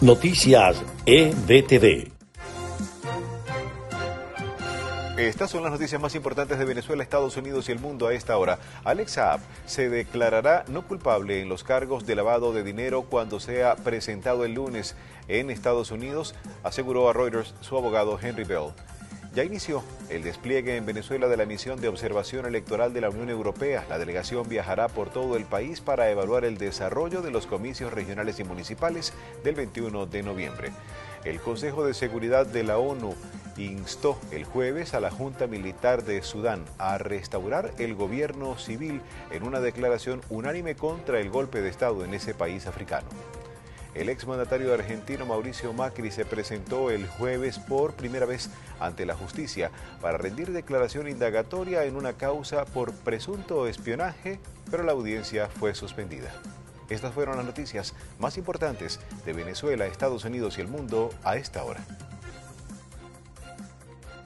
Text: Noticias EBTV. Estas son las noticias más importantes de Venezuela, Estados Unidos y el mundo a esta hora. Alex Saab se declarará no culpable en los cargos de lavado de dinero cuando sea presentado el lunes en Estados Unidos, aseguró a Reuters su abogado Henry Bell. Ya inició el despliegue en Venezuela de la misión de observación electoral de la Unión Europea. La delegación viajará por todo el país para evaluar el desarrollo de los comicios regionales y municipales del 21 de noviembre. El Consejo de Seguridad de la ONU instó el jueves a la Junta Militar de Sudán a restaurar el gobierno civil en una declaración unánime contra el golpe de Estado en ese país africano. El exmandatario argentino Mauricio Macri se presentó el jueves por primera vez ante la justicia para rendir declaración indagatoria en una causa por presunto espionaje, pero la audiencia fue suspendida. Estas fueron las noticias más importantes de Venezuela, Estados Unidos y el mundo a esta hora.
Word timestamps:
Noticias 0.00 0.80
EBTV. 1.06 2.12
Estas 5.16 5.50
son 5.50 5.64
las 5.64 5.72
noticias 5.72 6.00
más 6.00 6.14
importantes 6.14 6.56
de 6.56 6.64
Venezuela, 6.64 7.02
Estados 7.02 7.36
Unidos 7.36 7.68
y 7.68 7.72
el 7.72 7.80
mundo 7.80 8.06
a 8.06 8.14
esta 8.14 8.38
hora. 8.38 8.60
Alex 8.84 9.14
Saab 9.14 9.40
se 9.66 9.88
declarará 9.88 10.64
no 10.68 10.86
culpable 10.86 11.42
en 11.42 11.48
los 11.48 11.64
cargos 11.64 12.06
de 12.06 12.14
lavado 12.14 12.52
de 12.52 12.62
dinero 12.62 13.06
cuando 13.10 13.40
sea 13.40 13.74
presentado 13.74 14.44
el 14.44 14.54
lunes 14.54 14.94
en 15.26 15.50
Estados 15.50 15.90
Unidos, 15.90 16.36
aseguró 16.62 17.10
a 17.10 17.12
Reuters 17.12 17.56
su 17.60 17.76
abogado 17.76 18.20
Henry 18.22 18.44
Bell. 18.44 18.74
Ya 19.38 19.44
inició 19.44 19.84
el 20.10 20.24
despliegue 20.24 20.74
en 20.74 20.84
Venezuela 20.84 21.28
de 21.28 21.36
la 21.36 21.46
misión 21.46 21.80
de 21.80 21.86
observación 21.86 22.44
electoral 22.44 22.92
de 22.92 23.00
la 23.00 23.08
Unión 23.08 23.30
Europea. 23.30 23.86
La 23.88 23.96
delegación 23.96 24.48
viajará 24.48 24.88
por 24.88 25.10
todo 25.10 25.36
el 25.36 25.44
país 25.44 25.80
para 25.80 26.10
evaluar 26.10 26.44
el 26.44 26.58
desarrollo 26.58 27.22
de 27.22 27.30
los 27.30 27.46
comicios 27.46 27.92
regionales 27.92 28.40
y 28.40 28.42
municipales 28.42 29.12
del 29.44 29.54
21 29.54 30.06
de 30.06 30.24
noviembre. 30.24 30.72
El 31.22 31.38
Consejo 31.38 31.86
de 31.86 31.94
Seguridad 31.94 32.46
de 32.46 32.64
la 32.64 32.78
ONU 32.78 33.14
instó 33.56 34.18
el 34.32 34.42
jueves 34.42 34.92
a 34.94 34.98
la 34.98 35.12
Junta 35.12 35.46
Militar 35.46 36.02
de 36.02 36.20
Sudán 36.22 36.64
a 36.76 36.98
restaurar 36.98 37.70
el 37.78 37.94
gobierno 37.94 38.58
civil 38.58 39.02
en 39.30 39.44
una 39.44 39.60
declaración 39.60 40.20
unánime 40.30 40.74
contra 40.74 41.20
el 41.20 41.30
golpe 41.30 41.60
de 41.60 41.68
Estado 41.68 42.04
en 42.04 42.12
ese 42.12 42.34
país 42.34 42.66
africano. 42.66 43.06
El 43.98 44.10
exmandatario 44.10 44.72
argentino 44.72 45.26
Mauricio 45.26 45.72
Macri 45.72 46.12
se 46.12 46.24
presentó 46.24 46.92
el 46.92 47.08
jueves 47.08 47.58
por 47.58 47.94
primera 47.94 48.26
vez 48.26 48.48
ante 48.78 49.04
la 49.04 49.16
justicia 49.16 49.72
para 50.00 50.16
rendir 50.16 50.52
declaración 50.52 51.08
indagatoria 51.08 51.82
en 51.82 51.96
una 51.96 52.12
causa 52.12 52.64
por 52.64 52.92
presunto 52.92 53.66
espionaje, 53.66 54.38
pero 54.70 54.84
la 54.84 54.92
audiencia 54.92 55.48
fue 55.48 55.74
suspendida. 55.74 56.32
Estas 56.88 57.12
fueron 57.12 57.38
las 57.38 57.46
noticias 57.46 57.92
más 58.20 58.38
importantes 58.38 59.00
de 59.26 59.32
Venezuela, 59.32 59.86
Estados 59.86 60.24
Unidos 60.24 60.58
y 60.58 60.60
el 60.60 60.68
mundo 60.68 61.10
a 61.24 61.34
esta 61.34 61.64
hora. 61.64 61.84